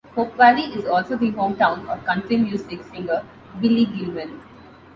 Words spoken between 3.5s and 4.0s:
Billy